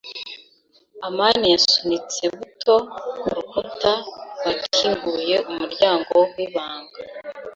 amani 1.07 1.45
yasunitse 1.53 2.23
buto 2.37 2.75
kurukuta 3.19 3.91
rwakinguye 4.31 5.35
umuryango 5.51 6.13
wibanga. 6.35 6.99